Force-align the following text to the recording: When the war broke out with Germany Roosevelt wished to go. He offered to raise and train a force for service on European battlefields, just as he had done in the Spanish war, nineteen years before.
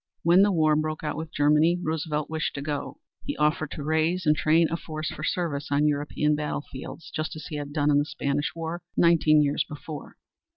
When 0.23 0.41
the 0.41 0.51
war 0.51 0.75
broke 0.75 1.03
out 1.03 1.15
with 1.15 1.31
Germany 1.31 1.77
Roosevelt 1.79 2.27
wished 2.27 2.55
to 2.55 2.61
go. 2.63 2.99
He 3.23 3.37
offered 3.37 3.69
to 3.73 3.83
raise 3.83 4.25
and 4.25 4.35
train 4.35 4.67
a 4.71 4.75
force 4.75 5.11
for 5.11 5.23
service 5.23 5.67
on 5.69 5.85
European 5.85 6.33
battlefields, 6.33 7.11
just 7.11 7.35
as 7.35 7.45
he 7.45 7.57
had 7.57 7.71
done 7.71 7.91
in 7.91 7.99
the 7.99 8.05
Spanish 8.05 8.55
war, 8.55 8.81
nineteen 8.97 9.43
years 9.43 9.63
before. 9.63 10.17